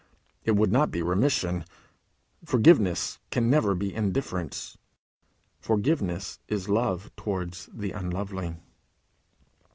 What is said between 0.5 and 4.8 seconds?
would not be remission. Forgiveness can never be indifference.